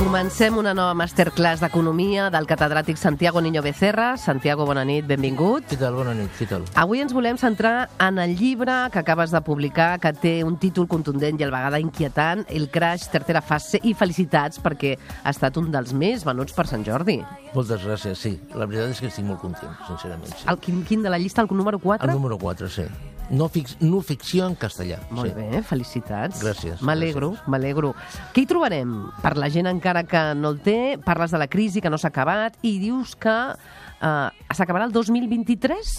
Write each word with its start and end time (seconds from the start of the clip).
Comencem 0.00 0.56
una 0.56 0.72
nova 0.72 0.94
masterclass 0.96 1.60
d'Economia 1.60 2.30
del 2.32 2.46
catedràtic 2.48 2.96
Santiago 2.96 3.42
Niño 3.44 3.60
Becerra. 3.60 4.14
Santiago, 4.16 4.64
bona 4.64 4.80
nit, 4.88 5.04
benvingut. 5.04 5.66
Què 5.68 5.76
tal? 5.76 5.92
Bona 5.98 6.14
nit, 6.16 6.30
què 6.38 6.46
tal? 6.48 6.64
Avui 6.80 7.02
ens 7.04 7.12
volem 7.12 7.36
centrar 7.36 7.90
en 8.00 8.16
el 8.22 8.32
llibre 8.38 8.78
que 8.94 9.02
acabes 9.02 9.28
de 9.36 9.42
publicar, 9.44 9.90
que 10.00 10.14
té 10.16 10.32
un 10.40 10.56
títol 10.56 10.88
contundent 10.88 11.36
i 11.36 11.44
a 11.44 11.50
la 11.50 11.58
vegada 11.58 11.82
inquietant, 11.84 12.46
El 12.48 12.70
crash, 12.72 13.10
tercera 13.12 13.44
fase, 13.44 13.82
i 13.84 13.92
felicitats 13.92 14.64
perquè 14.64 14.96
ha 14.96 15.36
estat 15.36 15.60
un 15.60 15.68
dels 15.70 15.92
més 15.92 16.24
venuts 16.24 16.56
per 16.56 16.64
Sant 16.66 16.88
Jordi. 16.88 17.20
Moltes 17.52 17.84
gràcies, 17.84 18.16
sí. 18.16 18.38
La 18.56 18.64
veritat 18.64 18.96
és 18.96 19.04
que 19.04 19.12
estic 19.12 19.28
molt 19.28 19.44
content, 19.44 19.76
sincerament. 19.84 20.32
Sí. 20.32 20.48
El 20.48 20.64
quin, 20.64 20.80
quin 20.88 21.04
de 21.04 21.12
la 21.12 21.20
llista, 21.20 21.44
el 21.44 21.52
número 21.52 21.78
4? 21.78 22.08
El 22.08 22.16
número 22.16 22.40
4, 22.40 22.72
sí. 22.72 22.88
No, 23.30 23.46
fix, 23.48 23.76
no 23.80 24.00
ficció 24.02 24.46
en 24.50 24.56
castellà. 24.58 24.98
Molt 25.14 25.30
sí. 25.30 25.36
bé, 25.38 25.62
felicitats. 25.66 26.40
Gràcies, 26.42 26.80
M'alegro, 26.82 27.32
m'alegro. 27.46 27.92
Què 28.34 28.42
hi 28.42 28.48
trobarem? 28.50 28.94
Per 29.22 29.36
la 29.38 29.48
gent 29.54 29.70
encara 29.70 30.02
que 30.08 30.22
no 30.34 30.50
el 30.54 30.58
té, 30.64 30.98
parles 31.04 31.30
de 31.30 31.38
la 31.38 31.46
crisi 31.50 31.80
que 31.80 31.92
no 31.92 31.98
s'ha 32.00 32.10
acabat 32.10 32.58
i 32.66 32.78
dius 32.82 33.14
que 33.14 33.36
eh, 33.54 34.54
s'acabarà 34.56 34.88
el 34.88 34.94
2023? 34.96 35.92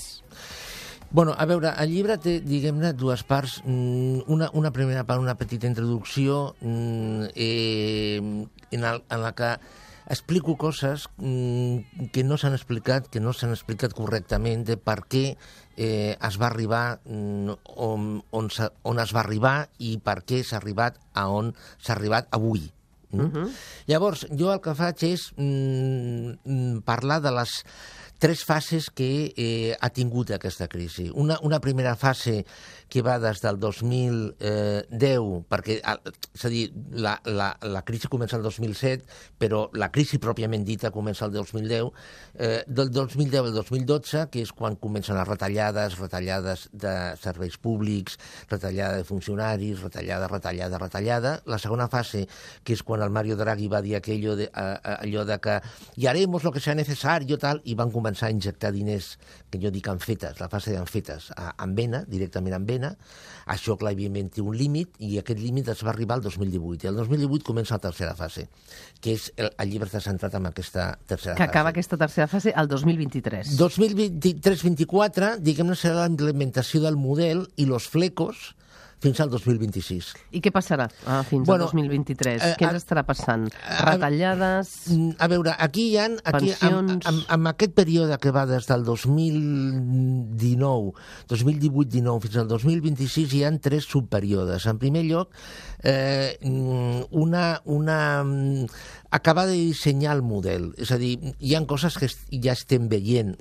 Bueno, 1.11 1.35
a 1.37 1.45
veure, 1.45 1.73
el 1.83 1.91
llibre 1.91 2.15
té, 2.23 2.37
diguem-ne, 2.43 2.93
dues 2.95 3.23
parts. 3.27 3.59
Mm, 3.65 4.27
Una, 4.31 4.49
una 4.53 4.71
primera 4.71 5.03
part, 5.03 5.19
una 5.19 5.35
petita 5.35 5.67
introducció 5.67 6.55
mm, 6.61 7.31
eh, 7.35 8.47
en, 8.71 8.83
el, 8.83 9.03
en 9.09 9.21
la 9.23 9.31
que 9.35 9.55
explico 10.07 10.57
coses 10.57 11.07
mm, 11.17 12.09
que 12.13 12.23
no 12.23 12.37
s'han 12.37 12.55
explicat, 12.57 13.07
que 13.11 13.21
no 13.23 13.33
s'han 13.33 13.53
explicat 13.55 13.95
correctament 13.97 14.65
de 14.67 14.77
per 14.77 15.01
què 15.05 15.25
eh, 15.77 16.17
es 16.17 16.37
va 16.41 16.49
arribar 16.49 16.99
mm, 17.05 17.57
on, 17.75 18.11
on, 18.31 18.51
on 18.83 19.01
es 19.03 19.15
va 19.15 19.23
arribar 19.23 19.55
i 19.79 19.97
per 20.03 20.21
què 20.25 20.43
s'ha 20.43 20.59
arribat 20.61 20.99
a 21.13 21.27
on 21.31 21.53
s'ha 21.77 21.95
arribat 21.95 22.29
avui. 22.35 22.69
Mm? 23.11 23.49
Llavors, 23.91 24.23
jo 24.39 24.53
el 24.53 24.61
que 24.63 24.75
faig 24.77 25.03
és 25.09 25.27
mm, 25.35 26.37
mm, 26.43 26.83
parlar 26.87 27.19
de 27.23 27.33
les 27.35 27.57
tres 28.21 28.43
fases 28.45 28.91
que 28.93 29.33
eh, 29.33 29.73
ha 29.81 29.89
tingut 29.89 30.29
aquesta 30.35 30.67
crisi. 30.69 31.07
Una, 31.17 31.39
una 31.41 31.57
primera 31.59 31.95
fase 31.97 32.43
que 32.91 33.01
va 33.01 33.15
des 33.23 33.39
del 33.41 33.57
2010, 33.57 35.47
perquè, 35.49 35.79
el- 35.81 36.11
és 36.35 36.43
a 36.45 36.49
dir, 36.51 36.67
la, 36.93 37.15
la, 37.25 37.47
la 37.65 37.81
crisi 37.87 38.09
comença 38.11 38.37
el 38.37 38.43
2007, 38.45 39.05
però 39.41 39.63
la 39.73 39.89
crisi 39.95 40.19
pròpiament 40.21 40.61
dita 40.67 40.91
comença 40.93 41.25
el 41.25 41.31
2010, 41.33 41.89
eh, 42.35 42.61
del 42.67 42.91
2010 42.93 43.39
al 43.41 43.55
2012, 43.57 44.27
que 44.29 44.43
és 44.45 44.51
quan 44.53 44.75
comencen 44.77 45.17
les 45.17 45.27
retallades, 45.27 45.97
retallades 45.97 46.67
de 46.73 46.93
serveis 47.23 47.57
públics, 47.57 48.19
retallada 48.51 48.97
de 49.01 49.07
funcionaris, 49.07 49.81
retallada, 49.81 50.27
retallada, 50.27 50.77
retallada. 50.77 51.33
La 51.49 51.57
segona 51.57 51.87
fase, 51.89 52.27
que 52.63 52.73
és 52.77 52.83
quan 52.83 53.01
el 53.01 53.09
Mario 53.09 53.39
Draghi 53.39 53.67
va 53.71 53.81
dir 53.81 53.95
aquello 53.97 54.35
de, 54.37 54.51
a, 54.53 54.67
a, 54.77 54.95
allò 55.07 55.25
de 55.25 55.39
que 55.41 55.57
i 55.97 56.05
haremos 56.05 56.43
lo 56.43 56.51
que 56.51 56.59
sea 56.59 56.75
necesario, 56.75 57.39
tal, 57.41 57.61
i 57.65 57.73
van 57.73 57.89
començar 57.89 58.10
a 58.19 58.29
injectar 58.33 58.71
diners, 58.75 59.17
que 59.51 59.59
jo 59.61 59.71
dic 59.71 59.87
en 59.91 59.99
fetes, 60.03 60.39
la 60.41 60.47
fase 60.51 60.71
d'en 60.75 60.85
fetes, 60.89 61.29
a, 61.35 61.51
en 61.63 61.75
vena, 61.75 62.03
directament 62.07 62.55
en 62.57 62.65
vena. 62.67 62.91
Això, 63.51 63.77
clar, 63.79 63.93
evidentment, 63.95 64.29
té 64.35 64.43
un 64.43 64.55
límit, 64.57 64.93
i 64.99 65.17
aquest 65.21 65.39
límit 65.41 65.71
es 65.73 65.81
va 65.85 65.91
arribar 65.93 66.19
al 66.19 66.23
2018. 66.27 66.85
I 66.85 66.91
el 66.91 66.99
2018 67.01 67.47
comença 67.47 67.75
la 67.79 67.83
tercera 67.87 68.15
fase, 68.15 68.47
que 69.01 69.15
és 69.17 69.29
el, 69.37 69.51
el 69.57 69.71
llibre 69.73 69.89
està 69.89 70.03
centrat 70.03 70.35
en 70.39 70.51
aquesta 70.51 70.91
tercera 71.07 71.35
Que 71.35 71.43
fase. 71.45 71.49
acaba 71.49 71.73
aquesta 71.73 71.97
tercera 71.97 72.27
fase 72.31 72.53
el 72.55 72.67
2023. 72.71 73.55
2023-24, 73.59 75.35
diguem-ne, 75.43 75.75
serà 75.79 76.03
la 76.03 76.09
implementació 76.11 76.81
del 76.83 76.97
model 76.99 77.47
i 77.55 77.67
los 77.69 77.87
flecos 77.91 78.51
fins 79.01 79.17
al 79.23 79.29
2026. 79.33 80.11
I 80.37 80.39
què 80.45 80.51
passarà 80.53 80.85
ah, 81.09 81.21
fins 81.27 81.47
Bueno, 81.49 81.65
al 81.65 81.71
2023? 81.73 82.41
eh, 82.41 82.53
què 82.59 82.65
ens 82.69 82.77
estarà 82.83 83.01
passant? 83.07 83.47
Retallades? 83.81 84.67
Mm, 84.93 85.11
A 85.17 85.27
veure, 85.31 85.51
aquí 85.57 85.87
hi 85.91 85.97
ha... 85.97 86.05
Aquí, 86.31 86.49
amb, 86.53 86.61
Pensions. 86.61 87.05
amb, 87.09 87.19
amb 87.37 87.45
aquest 87.53 87.73
període 87.77 88.17
que 88.21 88.31
va 88.35 88.43
des 88.49 88.65
del 88.69 88.83
2019, 88.85 90.93
2018-19 91.29 92.21
fins 92.27 92.37
al 92.41 92.47
2026, 92.51 93.33
hi 93.37 93.43
han 93.47 93.57
tres 93.63 93.83
subperíodes. 93.89 94.65
En 94.69 94.77
primer 94.81 95.03
lloc, 95.07 95.27
eh, 95.83 96.37
mm, 96.41 97.01
una, 97.11 97.61
una, 97.65 98.23
mm, 98.23 98.65
acabar 99.11 99.47
de 99.47 99.53
dissenyar 99.57 100.15
el 100.15 100.21
model. 100.21 100.73
És 100.77 100.91
a 100.91 100.97
dir, 101.01 101.17
hi 101.39 101.55
han 101.55 101.65
coses 101.65 101.97
que 101.97 102.07
ja 102.41 102.53
estem 102.53 102.87
veient 102.91 103.35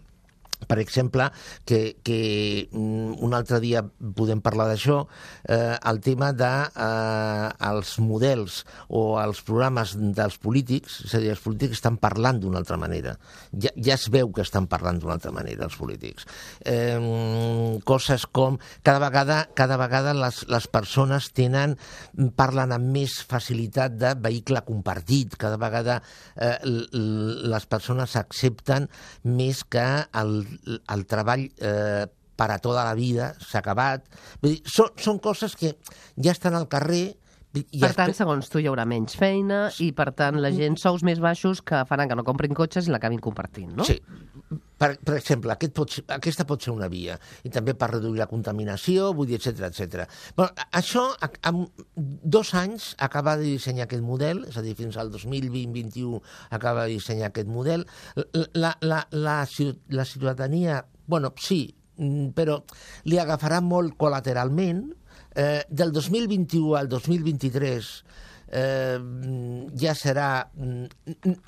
per 0.68 0.78
exemple, 0.82 1.28
que, 1.64 1.96
que 2.04 2.68
mm, 2.70 3.20
un 3.24 3.36
altre 3.36 3.60
dia 3.62 3.82
podem 4.16 4.42
parlar 4.44 4.68
d'això, 4.70 5.02
eh, 5.48 5.76
el 5.90 6.00
tema 6.04 6.32
de 6.36 6.50
eh, 6.68 7.48
els 7.70 7.96
models 8.02 8.60
o 8.88 9.04
els 9.22 9.42
programes 9.46 9.96
dels 9.96 10.38
polítics, 10.42 11.00
és 11.06 11.16
a 11.16 11.22
dir, 11.22 11.32
els 11.34 11.44
polítics 11.44 11.80
estan 11.80 11.98
parlant 12.00 12.40
d'una 12.42 12.60
altra 12.62 12.78
manera. 12.80 13.16
Ja, 13.52 13.72
ja 13.76 13.96
es 13.96 14.08
veu 14.12 14.32
que 14.34 14.44
estan 14.46 14.68
parlant 14.70 15.00
d'una 15.00 15.16
altra 15.18 15.32
manera, 15.34 15.66
els 15.68 15.78
polítics. 15.80 16.26
Eh, 16.64 16.98
coses 17.86 18.26
com, 18.26 18.58
cada 18.86 19.02
vegada, 19.02 19.42
cada 19.54 19.78
vegada 19.80 20.14
les, 20.16 20.42
les 20.50 20.68
persones 20.70 21.30
tenen, 21.36 21.76
parlen 22.36 22.74
amb 22.74 22.90
més 22.94 23.20
facilitat 23.26 23.96
de 24.00 24.14
vehicle 24.20 24.62
compartit, 24.66 25.36
cada 25.40 25.58
vegada 25.60 26.00
eh, 26.36 26.56
les 26.64 27.66
persones 27.70 28.16
accepten 28.18 28.88
més 29.24 29.62
que 29.64 29.86
el, 30.20 30.44
el 30.94 31.04
treball 31.10 31.46
eh, 31.46 32.06
per 32.40 32.48
a 32.54 32.60
tota 32.62 32.84
la 32.86 32.96
vida 32.96 33.32
s'ha 33.44 33.60
acabat. 33.60 34.06
Vull 34.40 34.56
dir, 34.56 34.60
són, 34.64 34.92
són 34.96 35.20
coses 35.22 35.56
que 35.60 35.74
ja 36.16 36.32
estan 36.32 36.56
al 36.56 36.68
carrer 36.72 37.16
i 37.50 37.80
Per 37.82 37.90
tant, 37.98 38.12
segons 38.14 38.46
tu, 38.46 38.60
hi 38.62 38.68
haurà 38.70 38.84
menys 38.86 39.16
feina 39.18 39.64
i, 39.82 39.88
per 39.96 40.12
tant, 40.14 40.36
la 40.38 40.52
gent 40.54 40.76
sous 40.78 41.02
més 41.06 41.18
baixos 41.22 41.58
que 41.66 41.80
faran 41.88 42.10
que 42.10 42.18
no 42.18 42.22
comprin 42.26 42.54
cotxes 42.54 42.86
i 42.86 42.92
l'acabin 42.94 43.18
compartint, 43.22 43.72
no? 43.74 43.86
Sí. 43.88 43.96
Per, 44.80 44.90
per 45.04 45.16
exemple, 45.18 45.50
aquest 45.52 45.74
pot 45.76 45.96
ser, 45.96 46.04
aquesta 46.14 46.46
pot 46.48 46.62
ser 46.62 46.70
una 46.72 46.86
via. 46.92 47.16
I 47.44 47.50
també 47.52 47.74
per 47.78 47.90
reduir 47.90 48.22
la 48.22 48.28
contaminació, 48.30 49.10
vull 49.18 49.28
dir, 49.28 49.40
etc 49.40 49.66
etc. 49.66 50.06
Però 50.38 50.46
això, 50.78 51.02
en 51.50 51.66
dos 52.36 52.54
anys, 52.54 52.92
acaba 53.02 53.34
de 53.40 53.50
dissenyar 53.50 53.88
aquest 53.88 54.06
model, 54.06 54.44
és 54.48 54.56
a 54.56 54.64
dir, 54.64 54.76
fins 54.78 55.00
al 55.02 55.10
2020-21 55.12 56.22
acaba 56.54 56.86
de 56.86 56.94
dissenyar 56.94 57.32
aquest 57.32 57.50
model. 57.50 57.84
La, 58.54 58.76
la, 58.80 59.02
la, 59.10 59.36
la 59.90 60.06
ciutadania, 60.06 60.84
bueno, 61.10 61.34
sí, 61.36 61.64
mm, 61.98 62.30
però 62.38 62.62
li 63.10 63.18
agafarà 63.18 63.58
molt 63.60 63.98
col·lateralment. 63.98 64.86
Eh, 65.34 65.62
del 65.68 65.92
2021 65.92 66.74
al 66.74 66.88
2023 66.88 67.90
eh, 68.50 68.98
ja 69.78 69.94
serà... 69.94 70.50
mm, 70.56 70.86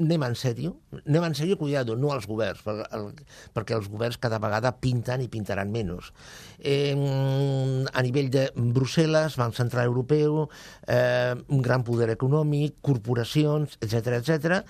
Anem 0.04 0.24
en 0.28 0.36
sèrio? 0.38 0.76
Anem 1.02 1.26
en 1.26 1.34
sèrio, 1.34 1.58
cuidado, 1.58 1.96
no 1.98 2.12
als 2.14 2.28
governs, 2.30 2.62
perquè, 2.62 2.86
el, 2.98 3.08
perquè 3.54 3.76
els 3.76 3.88
governs 3.90 4.18
cada 4.22 4.38
vegada 4.42 4.74
pinten 4.78 5.24
i 5.24 5.30
pintaran 5.32 5.72
menys. 5.74 6.12
Eh, 6.58 6.94
a 6.94 8.04
nivell 8.06 8.30
de 8.32 8.48
Brussel·les, 8.54 9.36
Banc 9.40 9.58
Central 9.58 9.90
Europeu, 9.90 10.44
eh, 10.86 11.34
un 11.48 11.62
gran 11.62 11.82
poder 11.82 12.10
econòmic, 12.14 12.78
corporacions, 12.82 13.78
etc 13.80 14.20
etc. 14.20 14.62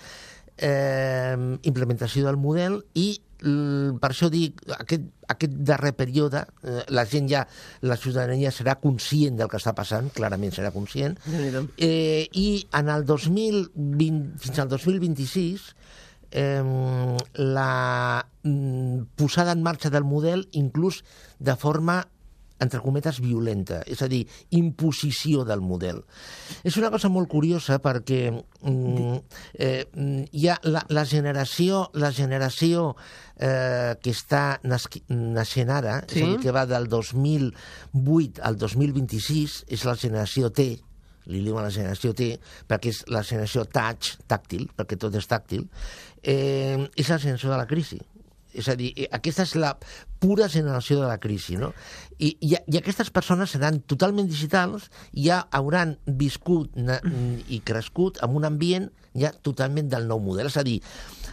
Eh, 0.56 1.36
implementació 1.68 2.26
del 2.28 2.40
model 2.40 2.80
i 2.94 3.20
per 3.42 4.10
això 4.10 4.28
dic, 4.32 4.60
aquest, 4.76 5.08
aquest 5.34 5.54
darrer 5.66 5.92
període, 5.98 6.44
eh, 6.62 6.82
la 6.94 7.04
gent 7.08 7.28
ja, 7.30 7.42
la 7.82 7.98
ciutadania 7.98 8.52
serà 8.54 8.76
conscient 8.80 9.40
del 9.40 9.50
que 9.50 9.58
està 9.58 9.74
passant, 9.74 10.10
clarament 10.14 10.54
serà 10.54 10.70
conscient, 10.74 11.18
eh, 11.76 12.28
i 12.32 12.48
en 12.78 12.92
el 12.94 13.06
2020, 13.08 14.38
fins 14.42 14.62
al 14.62 14.70
2026 14.72 15.68
eh, 16.32 16.62
la 17.34 18.26
mm, 18.42 18.98
posada 19.16 19.52
en 19.52 19.62
marxa 19.62 19.90
del 19.90 20.04
model 20.04 20.48
inclús 20.52 21.02
de 21.38 21.56
forma 21.56 22.02
entre 22.62 22.80
cometes, 22.84 23.20
violenta, 23.22 23.82
és 23.90 24.02
a 24.02 24.08
dir, 24.10 24.22
imposició 24.56 25.46
del 25.48 25.62
model. 25.64 26.02
És 26.62 26.78
una 26.80 26.92
cosa 26.94 27.10
molt 27.12 27.30
curiosa 27.32 27.80
perquè 27.82 28.20
mm, 28.30 29.18
eh, 29.58 29.82
hi 30.30 30.46
ha 30.48 30.58
la, 30.68 30.84
la 30.94 31.04
generació, 31.08 31.88
la 31.98 32.12
generació 32.14 32.92
eh, 33.36 33.98
que 34.02 34.14
està 34.14 34.60
naixent 34.62 35.72
ara, 35.74 36.00
sí? 36.06 36.20
és 36.20 36.22
a 36.22 36.30
dir, 36.30 36.40
que 36.44 36.54
va 36.54 36.64
del 36.70 36.88
2008 36.92 38.42
al 38.46 38.58
2026, 38.60 39.62
és 39.72 39.84
la 39.88 39.98
generació 39.98 40.52
T, 40.54 40.70
li 41.30 41.42
diuen 41.44 41.62
la 41.62 41.74
generació 41.74 42.12
T, 42.18 42.32
perquè 42.68 42.90
és 42.90 43.02
la 43.12 43.22
generació 43.26 43.64
touch, 43.70 44.16
tàctil, 44.30 44.66
perquè 44.76 44.98
tot 44.98 45.14
és 45.18 45.28
tàctil, 45.30 45.68
eh, 46.22 46.88
és 46.96 47.10
la 47.10 47.20
generació 47.22 47.52
de 47.52 47.60
la 47.60 47.68
crisi. 47.70 48.00
És 48.54 48.68
a 48.68 48.76
dir, 48.78 48.92
aquesta 49.10 49.46
és 49.46 49.54
la 49.56 49.72
pura 50.22 50.48
generació 50.48 51.00
de 51.00 51.08
la 51.08 51.18
crisi, 51.18 51.56
no? 51.58 51.72
I, 52.18 52.36
i, 52.38 52.54
i 52.54 52.78
aquestes 52.78 53.10
persones 53.10 53.54
seran 53.56 53.80
totalment 53.90 54.28
digitals 54.30 54.90
i 55.12 55.26
ja 55.26 55.42
hauran 55.50 55.96
viscut 56.06 56.76
i 57.48 57.62
crescut 57.66 58.20
en 58.22 58.36
un 58.38 58.46
ambient 58.46 58.90
ja 59.18 59.32
totalment 59.44 59.90
del 59.92 60.06
nou 60.08 60.20
model. 60.22 60.48
És 60.48 60.56
a 60.56 60.64
dir, 60.66 60.78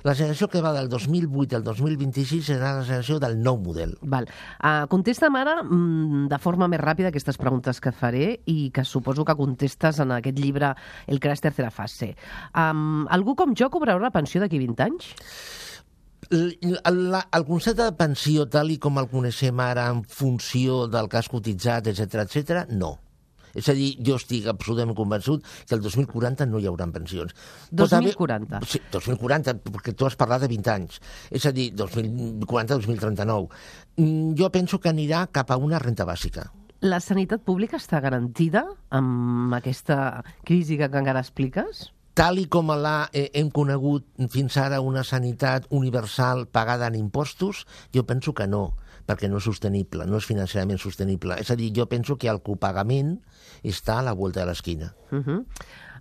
la 0.04 0.16
generació 0.16 0.50
que 0.52 0.62
va 0.64 0.74
del 0.76 0.90
2008 0.92 1.60
al 1.60 1.66
2026 1.68 2.50
serà 2.52 2.74
la 2.80 2.88
generació 2.88 3.20
del 3.22 3.38
nou 3.44 3.60
model. 3.62 3.96
Val. 4.02 4.28
Uh, 4.60 4.86
contesta'm 4.92 5.38
ara 5.40 5.60
mm, 5.64 6.28
de 6.32 6.42
forma 6.42 6.70
més 6.72 6.82
ràpida 6.82 7.12
aquestes 7.14 7.40
preguntes 7.40 7.82
que 7.84 7.96
faré 7.96 8.40
i 8.52 8.70
que 8.76 8.86
suposo 8.88 9.26
que 9.28 9.38
contestes 9.40 10.00
en 10.04 10.16
aquest 10.16 10.40
llibre 10.40 10.74
El 11.08 11.20
crash 11.20 11.44
tercera 11.44 11.72
fase. 11.72 12.14
Um, 12.54 13.06
algú 13.12 13.36
com 13.40 13.56
jo 13.56 13.70
cobrarà 13.72 14.00
una 14.00 14.14
pensió 14.16 14.42
d'aquí 14.42 14.60
20 14.60 14.88
anys? 14.88 15.14
El, 16.30 16.58
el, 16.86 17.46
concepte 17.48 17.84
de 17.84 17.94
pensió, 17.98 18.46
tal 18.52 18.70
i 18.70 18.78
com 18.78 19.00
el 19.02 19.08
coneixem 19.10 19.60
ara 19.64 19.88
en 19.90 20.04
funció 20.06 20.84
del 20.88 21.10
que 21.10 21.18
has 21.18 21.30
cotitzat, 21.32 21.88
etc 21.90 22.22
etc, 22.28 22.66
no. 22.70 22.98
És 23.58 23.66
a 23.66 23.74
dir, 23.74 23.96
jo 24.06 24.14
estic 24.20 24.46
absolutament 24.46 24.94
convençut 24.94 25.42
que 25.66 25.74
el 25.74 25.82
2040 25.82 26.46
no 26.46 26.60
hi 26.62 26.68
haurà 26.70 26.86
pensions. 26.94 27.34
Pot 27.74 27.94
haver- 27.98 28.14
2040. 28.14 28.60
Sí, 28.70 28.80
2040, 28.94 29.56
perquè 29.64 29.96
tu 29.98 30.06
has 30.06 30.16
parlat 30.16 30.42
de 30.46 30.48
20 30.52 30.70
anys. 30.70 31.00
És 31.32 31.48
a 31.50 31.52
dir, 31.52 31.72
2040-2039. 31.74 33.50
Mm, 33.98 34.36
Jo 34.38 34.52
penso 34.52 34.80
que 34.80 34.90
anirà 34.90 35.28
cap 35.32 35.50
a 35.52 35.58
una 35.58 35.80
renta 35.80 36.06
bàsica. 36.06 36.52
La 36.82 37.00
sanitat 37.02 37.42
pública 37.44 37.76
està 37.78 38.00
garantida 38.00 38.64
amb 38.90 39.54
aquesta 39.58 40.24
crisi 40.46 40.78
que 40.78 40.86
encara 40.86 41.20
expliques? 41.20 41.90
Tal 42.20 42.36
i 42.36 42.50
com 42.52 42.68
la 42.76 43.08
eh, 43.16 43.30
hem 43.40 43.48
conegut 43.56 44.04
fins 44.34 44.58
ara 44.60 44.82
una 44.84 45.06
sanitat 45.08 45.70
universal 45.72 46.50
pagada 46.52 46.90
en 46.92 46.98
impostos, 47.00 47.64
jo 47.96 48.04
penso 48.04 48.34
que 48.36 48.48
no, 48.48 48.74
perquè 49.08 49.30
no 49.32 49.40
és 49.40 49.48
sostenible, 49.48 50.04
no 50.04 50.20
és 50.20 50.28
financerament 50.28 50.82
sostenible. 50.84 51.38
És 51.40 51.54
a 51.54 51.56
dir, 51.56 51.70
jo 51.78 51.88
penso 51.88 52.18
que 52.20 52.28
el 52.28 52.42
copagament 52.44 53.22
està 53.64 54.02
a 54.02 54.06
la 54.10 54.18
volta 54.20 54.44
de 54.44 54.50
l'esquina. 54.52 54.92
Uh 55.12 55.24
-huh. 55.24 55.46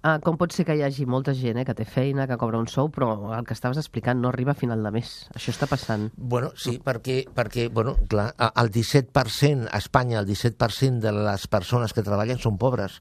Uh, 0.02 0.18
com 0.24 0.38
pot 0.40 0.54
ser 0.54 0.66
que 0.68 0.76
hi 0.78 0.82
hagi 0.86 1.06
molta 1.08 1.34
gent 1.36 1.60
eh, 1.60 1.64
que 1.66 1.74
té 1.76 1.86
feina, 1.88 2.26
que 2.30 2.38
cobra 2.40 2.60
un 2.60 2.68
sou, 2.70 2.90
però 2.94 3.32
el 3.36 3.46
que 3.46 3.56
estaves 3.56 3.80
explicant 3.80 4.20
no 4.22 4.30
arriba 4.32 4.52
a 4.52 4.58
final 4.58 4.82
de 4.84 4.92
mes? 4.94 5.12
Això 5.34 5.52
està 5.54 5.68
passant. 5.70 6.08
Bueno, 6.16 6.52
sí, 6.56 6.78
perquè, 6.84 7.20
perquè 7.34 7.68
bueno, 7.72 7.96
clar, 8.10 8.30
el 8.48 8.72
17%, 8.74 9.68
a 9.70 9.80
Espanya, 9.80 10.20
el 10.20 10.28
17% 10.28 11.02
de 11.04 11.12
les 11.16 11.46
persones 11.50 11.94
que 11.94 12.04
treballen 12.06 12.40
són 12.42 12.58
pobres, 12.60 13.00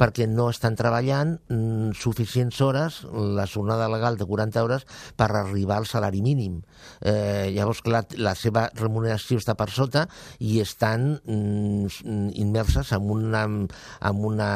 perquè 0.00 0.28
no 0.30 0.48
estan 0.52 0.78
treballant 0.78 1.36
mm, 1.48 1.94
suficients 1.98 2.60
hores, 2.64 3.02
la 3.12 3.46
jornada 3.50 3.88
legal 3.92 4.18
de 4.20 4.28
40 4.28 4.64
hores, 4.64 4.88
per 5.16 5.30
arribar 5.32 5.80
al 5.80 5.88
salari 5.90 6.22
mínim. 6.22 6.62
Eh, 7.00 7.50
llavors, 7.54 7.82
clar, 7.84 8.04
la 8.18 8.34
seva 8.38 8.68
remuneració 8.78 9.38
està 9.40 9.56
per 9.58 9.70
sota 9.72 10.06
i 10.40 10.60
estan 10.62 11.14
mm, 11.24 12.32
immerses 12.40 12.92
en 12.96 13.10
una, 13.10 13.44
en 13.44 14.26
una 14.32 14.50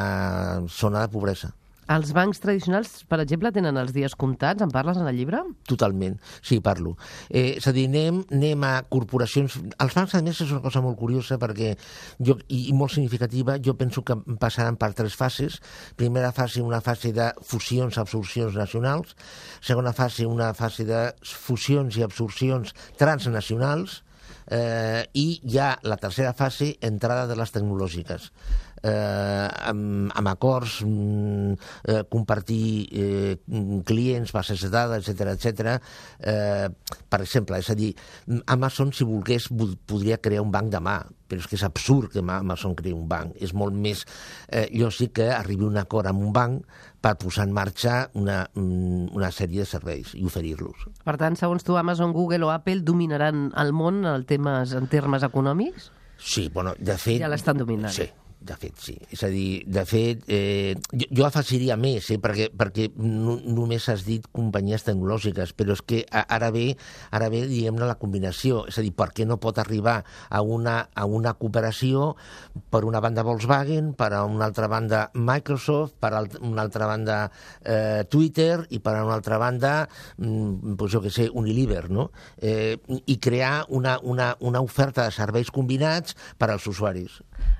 zona 0.69 1.05
de 1.05 1.13
pobresa. 1.13 1.53
Els 1.89 2.11
bancs 2.13 2.37
tradicionals, 2.37 2.91
per 3.09 3.17
exemple, 3.23 3.49
tenen 3.53 3.77
els 3.81 3.89
dies 3.95 4.13
comptats? 4.19 4.61
En 4.61 4.69
parles 4.69 4.99
en 5.01 5.07
el 5.09 5.15
llibre? 5.17 5.39
Totalment, 5.69 6.19
sí, 6.45 6.59
parlo. 6.61 6.93
Eh, 7.29 7.55
és 7.57 7.65
a 7.65 7.73
dir, 7.73 7.87
anem, 7.89 8.19
anem 8.35 8.65
a 8.67 8.73
corporacions... 8.93 9.55
Els 9.81 9.95
bancs, 9.97 10.13
a 10.13 10.21
més, 10.25 10.37
és 10.45 10.51
una 10.53 10.61
cosa 10.61 10.83
molt 10.85 10.99
curiosa 10.99 11.39
perquè 11.41 11.71
jo, 12.21 12.35
i, 12.45 12.67
molt 12.77 12.93
significativa. 12.93 13.57
Jo 13.65 13.73
penso 13.79 14.03
que 14.05 14.19
passaran 14.41 14.77
per 14.77 14.91
tres 14.99 15.17
fases. 15.17 15.57
Primera 15.97 16.29
fase, 16.35 16.61
una 16.61 16.83
fase 16.85 17.09
de 17.15 17.31
fusions, 17.41 17.97
absorcions 17.97 18.59
nacionals. 18.59 19.17
Segona 19.65 19.95
fase, 19.97 20.29
una 20.29 20.53
fase 20.53 20.85
de 20.85 21.07
fusions 21.25 21.97
i 21.97 22.05
absorcions 22.05 22.75
transnacionals. 23.01 24.03
Eh, 24.49 25.05
I 25.17 25.27
ja 25.45 25.75
la 25.85 25.97
tercera 25.97 26.35
fase, 26.37 26.75
entrada 26.85 27.25
de 27.29 27.35
les 27.37 27.51
tecnològiques 27.53 28.29
eh, 28.83 29.47
amb, 29.69 30.11
amb 30.15 30.27
acords, 30.31 30.79
mm, 30.85 31.53
eh, 31.87 32.03
compartir 32.09 32.87
eh, 32.91 33.37
clients, 33.85 34.31
bases 34.35 34.61
de 34.61 34.69
dades, 34.73 35.07
etc 35.09 35.33
etc. 35.35 35.77
Eh, 36.19 36.67
per 37.09 37.21
exemple, 37.21 37.57
és 37.59 37.69
a 37.69 37.75
dir, 37.75 37.93
Amazon, 38.47 38.91
si 38.93 39.03
volgués, 39.07 39.49
vol- 39.51 39.77
podria 39.85 40.17
crear 40.21 40.41
un 40.43 40.51
banc 40.51 40.71
demà, 40.73 40.99
però 41.29 41.39
és 41.43 41.47
que 41.47 41.55
és 41.59 41.63
absurd 41.63 42.09
que 42.13 42.23
Amazon 42.25 42.73
creï 42.75 42.93
un 42.95 43.07
banc. 43.07 43.35
És 43.37 43.53
molt 43.53 43.75
més 43.77 44.05
eh, 44.49 44.67
lògic 44.73 45.13
que 45.19 45.27
arribi 45.29 45.63
un 45.67 45.77
acord 45.77 46.07
amb 46.09 46.23
un 46.25 46.31
banc 46.33 46.63
per 46.99 47.13
posar 47.21 47.45
en 47.47 47.53
marxa 47.53 48.09
una, 48.17 48.41
mm, 48.55 49.11
una 49.15 49.29
sèrie 49.31 49.61
de 49.61 49.65
serveis 49.69 50.15
i 50.17 50.25
oferir-los. 50.25 50.87
Per 51.05 51.15
tant, 51.21 51.37
segons 51.39 51.63
tu, 51.63 51.77
Amazon, 51.77 52.11
Google 52.13 52.43
o 52.47 52.49
Apple 52.51 52.81
dominaran 52.81 53.51
el 53.55 53.71
món 53.73 54.01
en, 54.05 54.25
temes, 54.25 54.73
en 54.73 54.87
termes 54.91 55.23
econòmics? 55.23 55.91
Sí, 56.17 56.49
bueno, 56.53 56.73
de 56.79 56.97
fet... 56.99 57.21
Ja 57.21 57.29
l'estan 57.31 57.61
dominant. 57.61 57.93
Sí, 57.93 58.09
de 58.39 58.55
fet, 58.55 58.77
sí. 58.79 58.95
És 59.11 59.21
a 59.25 59.29
dir, 59.31 59.65
de 59.67 59.83
fet, 59.83 60.21
eh, 60.31 60.73
jo, 60.93 61.07
jo 61.11 61.25
afegiria 61.27 61.75
més, 61.75 62.07
eh, 62.13 62.17
perquè, 62.23 62.47
perquè 62.55 62.87
no, 62.95 63.35
només 63.43 63.83
has 63.91 64.05
dit 64.07 64.23
companyies 64.31 64.85
tecnològiques, 64.87 65.51
però 65.59 65.75
és 65.75 65.81
que 65.83 65.99
ara 66.09 66.47
ve, 66.55 66.69
ara 67.11 67.27
ve 67.29 67.43
diguem-ne, 67.49 67.83
la 67.89 67.97
combinació. 67.99 68.63
És 68.71 68.79
a 68.79 68.85
dir, 68.85 68.93
per 68.95 69.09
què 69.11 69.27
no 69.27 69.39
pot 69.43 69.59
arribar 69.59 69.97
a 70.29 70.41
una, 70.41 70.77
a 70.95 71.05
una 71.05 71.33
cooperació 71.35 72.13
per 72.71 72.85
una 72.87 73.01
banda 73.03 73.25
Volkswagen, 73.27 73.91
per 73.99 74.13
a 74.15 74.23
una 74.23 74.47
altra 74.47 74.71
banda 74.71 75.09
Microsoft, 75.13 75.97
per 75.99 76.13
a 76.15 76.23
una 76.39 76.63
altra 76.63 76.87
banda 76.87 77.19
eh, 77.59 78.05
Twitter 78.09 78.63
i 78.69 78.79
per 78.79 78.95
a 78.95 79.03
una 79.03 79.19
altra 79.19 79.37
banda, 79.37 79.73
mm, 80.17 80.77
pues 80.79 80.93
jo 80.95 81.03
que 81.03 81.11
sé, 81.11 81.27
Unilever, 81.29 81.89
no? 81.91 82.09
Eh, 82.37 82.77
I 83.05 83.19
crear 83.19 83.65
una, 83.67 83.99
una, 84.01 84.35
una 84.39 84.61
oferta 84.61 85.03
de 85.03 85.11
serveis 85.11 85.51
combinats 85.51 86.15
per 86.39 86.53
als 86.53 86.67
usuaris. 86.71 87.19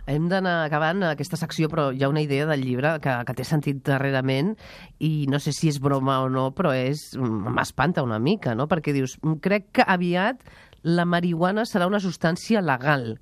Hem 0.09 0.25
d'anar 0.31 0.68
acabant 0.69 1.03
aquesta 1.09 1.39
secció, 1.39 1.67
però 1.71 1.89
hi 1.91 2.03
ha 2.05 2.11
una 2.11 2.23
idea 2.23 2.47
del 2.49 2.63
llibre 2.63 2.95
que, 3.03 3.15
que 3.27 3.35
té 3.35 3.45
sentit 3.47 3.83
darrerament 3.85 4.55
i 5.03 5.27
no 5.31 5.41
sé 5.43 5.53
si 5.55 5.71
és 5.71 5.81
broma 5.83 6.21
o 6.23 6.29
no, 6.31 6.49
però 6.55 6.71
és 6.77 7.11
m'espanta 7.19 8.05
una 8.05 8.21
mica, 8.23 8.55
no? 8.55 8.69
Perquè 8.71 8.95
dius, 8.95 9.17
crec 9.43 9.71
que 9.79 9.87
aviat 9.87 10.45
la 10.83 11.05
marihuana 11.05 11.65
serà 11.67 11.89
una 11.89 11.99
substància 11.99 12.61
legal. 12.63 13.17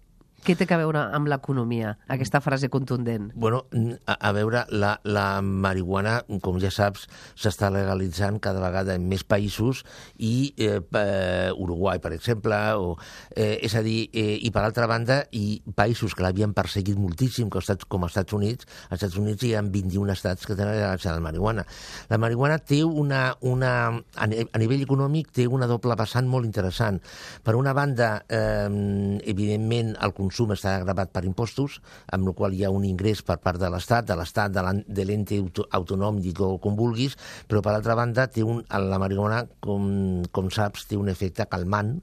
Què 0.47 0.53
té 0.55 0.63
a 0.71 0.77
veure 0.79 1.01
amb 1.11 1.27
l'economia, 1.27 1.89
aquesta 2.07 2.39
frase 2.39 2.69
contundent? 2.71 3.25
Bueno, 3.35 3.65
a, 4.07 4.13
a 4.15 4.29
veure, 4.31 4.61
la, 4.71 4.93
la 5.03 5.41
marihuana, 5.43 6.21
com 6.39 6.55
ja 6.63 6.69
saps, 6.71 7.03
s'està 7.35 7.67
legalitzant 7.67 8.37
cada 8.39 8.61
vegada 8.63 8.95
en 8.95 9.09
més 9.11 9.25
països 9.27 9.81
i 10.23 10.53
eh, 10.55 10.77
eh, 10.79 11.49
Uruguai, 11.51 11.99
per 11.99 12.13
exemple, 12.15 12.55
o, 12.79 12.93
eh, 13.35 13.57
és 13.67 13.75
a 13.75 13.81
dir, 13.83 13.97
eh, 14.15 14.37
i 14.39 14.53
per 14.55 14.63
altra 14.63 14.87
banda, 14.87 15.17
i 15.35 15.59
països 15.75 16.15
que 16.15 16.23
l'havien 16.23 16.55
perseguit 16.55 16.95
moltíssim, 16.95 17.51
com, 17.51 17.59
estats, 17.59 17.83
com 17.83 18.07
els 18.07 18.15
Estats 18.15 18.39
Units, 18.39 18.71
als 18.87 19.01
Estats 19.01 19.19
Units 19.19 19.43
hi 19.43 19.51
ha 19.51 19.65
21 19.67 20.15
estats 20.15 20.47
que 20.47 20.55
tenen 20.55 20.77
legalitzada 20.77 21.17
la 21.19 21.25
marihuana. 21.27 21.67
La 22.07 22.21
marihuana 22.23 22.61
té 22.63 22.79
una, 22.87 23.33
una 23.43 23.73
a, 23.99 24.31
a 24.31 24.63
nivell 24.63 24.87
econòmic, 24.87 25.35
té 25.41 25.51
una 25.51 25.67
doble 25.67 25.99
vessant 25.99 26.31
molt 26.31 26.47
interessant. 26.47 27.03
Per 27.43 27.59
una 27.59 27.75
banda, 27.75 28.13
eh, 28.31 29.19
evidentment, 29.27 29.97
el 29.99 30.15
consum 30.15 30.36
està 30.45 30.79
gravat 30.83 31.09
per 31.11 31.25
impostos, 31.25 31.81
amb 32.11 32.27
la 32.27 32.33
qual 32.33 32.53
hi 32.53 32.63
ha 32.63 32.69
un 32.69 32.83
ingrés 32.85 33.21
per 33.21 33.37
part 33.39 33.57
de 33.59 33.69
l'Estat, 33.69 34.05
de 34.05 34.15
l'Estat, 34.15 34.51
de 34.51 34.61
l'en- 34.61 34.83
de 34.87 35.05
l'ente 35.05 35.37
auto- 35.39 35.67
autonòmic 35.71 36.39
o 36.41 36.57
com 36.59 36.75
vulguis, 36.75 37.17
però 37.47 37.61
per 37.61 37.73
altra 37.73 37.95
banda, 37.95 38.27
té 38.27 38.43
un, 38.43 38.63
la 38.69 38.99
marihuana, 38.99 39.47
com, 39.59 40.23
com 40.31 40.49
saps, 40.49 40.85
té 40.87 40.95
un 40.97 41.09
efecte 41.09 41.45
calmant, 41.49 42.01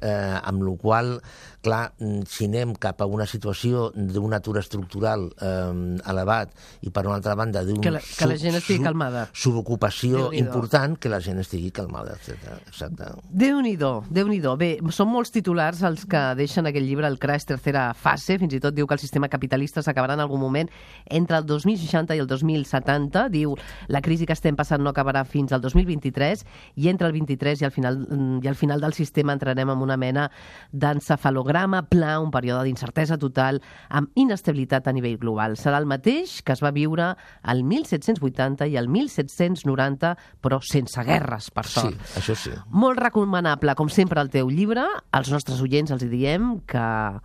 eh, 0.00 0.38
amb 0.42 0.62
la 0.62 0.76
qual 0.76 1.20
clar, 1.62 1.92
mm, 1.98 2.22
si 2.30 2.44
anem 2.46 2.74
cap 2.78 3.00
a 3.02 3.06
una 3.06 3.26
situació 3.26 3.90
d'un 3.94 4.32
atur 4.34 4.58
estructural 4.58 5.32
eh, 5.40 5.98
elevat 6.10 6.52
i 6.82 6.90
per 6.90 7.06
una 7.06 7.16
altra 7.16 7.34
banda 7.34 7.64
d'un 7.64 7.80
Que 7.80 7.90
la- 7.90 8.00
que 8.00 8.26
la 8.26 8.36
gent 8.38 8.54
estigui 8.54 8.82
calmada. 8.84 9.28
subocupació 9.32 10.32
important, 10.32 10.96
que 10.98 11.08
la 11.08 11.20
gent 11.20 11.38
estigui 11.40 11.70
calmada, 11.72 12.14
etc. 12.14 12.36
Exacte. 12.68 13.04
Déu-n'hi-do, 13.30 14.04
déu 14.10 14.28
nhi 14.28 14.40
déu 14.40 14.56
Bé, 14.56 14.78
són 14.94 15.10
molts 15.10 15.30
titulars 15.34 15.82
els 15.82 16.06
que 16.06 16.20
deixen 16.38 16.66
aquest 16.66 16.86
llibre, 16.86 17.06
el 17.06 17.18
Crash 17.18 17.44
Tercera 17.50 17.92
Fase, 17.94 18.38
fins 18.38 18.54
i 18.56 18.60
tot 18.60 18.74
diu 18.74 18.86
que 18.86 18.94
el 18.94 19.00
sistema 19.02 19.28
capitalista 19.28 19.82
s'acabarà 19.82 20.14
en 20.14 20.20
algun 20.24 20.40
moment 20.40 20.70
entre 21.10 21.36
el 21.36 21.44
2060 21.46 22.14
i 22.16 22.22
el 22.22 22.26
2070, 22.26 23.28
diu 23.28 23.56
la 23.88 24.00
crisi 24.00 24.24
que 24.26 24.32
estem 24.32 24.56
passant 24.56 24.80
no 24.82 24.90
acabarà 24.94 25.24
fins 25.26 25.52
al 25.52 25.60
2023 25.60 26.44
i 26.76 26.88
entre 26.88 27.08
el 27.08 27.12
23 27.12 27.60
i 27.62 27.64
el 27.68 27.70
final, 27.74 27.98
mm, 28.08 28.40
i 28.44 28.48
al 28.48 28.54
final 28.56 28.80
del 28.80 28.94
sistema 28.94 29.32
entrarem 29.34 29.68
en 29.70 29.78
una 29.86 29.96
mena 29.96 30.26
d'encefalograma 30.72 31.84
pla, 31.90 32.16
un 32.22 32.30
període 32.34 32.64
d'incertesa 32.66 33.18
total 33.20 33.60
amb 33.90 34.10
inestabilitat 34.18 34.86
a 34.88 34.94
nivell 34.96 35.18
global. 35.20 35.56
Serà 35.60 35.78
el 35.80 35.88
mateix 35.88 36.40
que 36.46 36.54
es 36.54 36.62
va 36.64 36.72
viure 36.74 37.12
al 37.42 37.62
1780 37.66 38.68
i 38.72 38.76
al 38.80 38.88
1790, 38.92 40.14
però 40.42 40.60
sense 40.64 41.02
guerres, 41.06 41.50
per 41.50 41.66
Sí, 41.66 41.80
sort. 41.80 42.00
això 42.18 42.34
sí. 42.38 42.52
Molt 42.70 42.98
recomanable, 43.02 43.74
com 43.74 43.88
sempre, 43.88 44.20
el 44.20 44.30
teu 44.30 44.48
llibre. 44.50 44.84
Als 45.12 45.30
nostres 45.32 45.60
oients 45.62 45.90
els 45.90 46.04
diem 46.10 46.60
que 46.66 46.82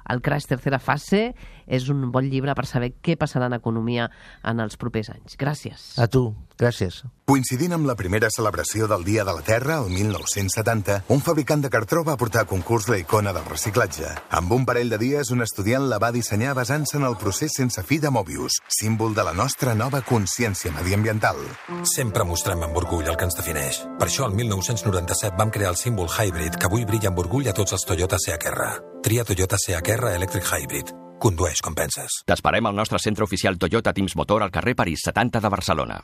el 0.09 0.21
Crash 0.21 0.47
Tercera 0.49 0.79
Fase 0.79 1.33
és 1.67 1.87
un 1.89 2.09
bon 2.11 2.25
llibre 2.29 2.53
per 2.57 2.65
saber 2.67 2.93
què 3.01 3.15
passarà 3.17 3.45
en 3.47 3.53
economia 3.53 4.09
en 4.43 4.59
els 4.59 4.75
propers 4.77 5.09
anys. 5.13 5.37
Gràcies. 5.39 5.97
A 6.01 6.07
tu, 6.07 6.33
gràcies. 6.61 7.01
Coincidint 7.31 7.73
amb 7.75 7.87
la 7.87 7.95
primera 7.95 8.29
celebració 8.33 8.87
del 8.91 9.05
Dia 9.07 9.23
de 9.25 9.33
la 9.33 9.43
Terra, 9.45 9.77
el 9.81 9.89
1970, 9.93 10.97
un 11.15 11.21
fabricant 11.23 11.63
de 11.63 11.71
cartró 11.73 12.03
va 12.07 12.17
portar 12.19 12.43
a 12.43 12.49
concurs 12.49 12.89
la 12.91 12.99
icona 12.99 13.33
del 13.33 13.47
reciclatge. 13.47 14.09
Amb 14.39 14.51
un 14.51 14.65
parell 14.67 14.91
de 14.91 14.99
dies, 15.01 15.31
un 15.31 15.41
estudiant 15.45 15.87
la 15.89 15.99
va 16.01 16.11
dissenyar 16.11 16.53
basant-se 16.57 16.97
en 16.99 17.07
el 17.07 17.17
procés 17.21 17.55
sense 17.57 17.83
fi 17.87 17.99
de 18.03 18.11
Mobius, 18.11 18.59
símbol 18.67 19.15
de 19.15 19.25
la 19.27 19.33
nostra 19.33 19.75
nova 19.75 20.01
consciència 20.01 20.73
mediambiental. 20.75 21.39
Sempre 21.87 22.27
mostrem 22.27 22.65
amb 22.67 22.77
orgull 22.83 23.07
el 23.07 23.17
que 23.17 23.29
ens 23.29 23.39
defineix. 23.39 23.83
Per 23.99 24.09
això, 24.09 24.27
el 24.27 24.35
1997 24.35 25.39
vam 25.39 25.53
crear 25.55 25.71
el 25.71 25.79
símbol 25.79 26.11
Hybrid, 26.11 26.59
que 26.59 26.67
avui 26.67 26.85
brilla 26.85 27.11
amb 27.13 27.23
orgull 27.23 27.47
a 27.47 27.55
tots 27.55 27.77
els 27.77 27.87
Toyota 27.87 28.19
CHR. 28.19 28.73
Tria 29.01 29.23
Toyota 29.23 29.57
CHR 29.61 30.17
Electric 30.17 30.51
Hybrid. 30.51 30.91
Condueix 31.21 31.61
com 31.61 31.75
penses. 31.77 32.23
T'esperem 32.25 32.65
al 32.65 32.73
nostre 32.75 32.97
centre 32.99 33.23
oficial 33.23 33.59
Toyota 33.61 33.93
Teams 33.93 34.17
Motor 34.17 34.41
al 34.41 34.51
carrer 34.51 34.73
París 34.75 35.05
70 35.05 35.39
de 35.39 35.53
Barcelona. 35.53 36.01